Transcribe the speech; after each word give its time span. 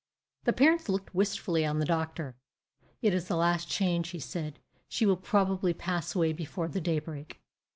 The 0.45 0.53
parents 0.53 0.89
looked 0.89 1.13
wistfully 1.13 1.63
on 1.63 1.77
the 1.77 1.85
doctor. 1.85 2.35
"It 3.03 3.13
is 3.13 3.27
the 3.27 3.35
last 3.35 3.69
change," 3.69 4.09
he 4.09 4.19
said; 4.19 4.57
"she 4.87 5.05
will 5.05 5.15
probably 5.15 5.75
pass 5.75 6.15
away 6.15 6.33
before 6.33 6.67
the 6.67 6.81
daybreak." 6.81 7.39